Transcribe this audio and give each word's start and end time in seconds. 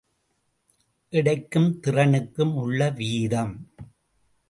எடைக்கும் 1.13 1.69
திறனுக்கும் 1.83 2.53
உள்ள 2.53 2.89
வீதம். 2.89 3.69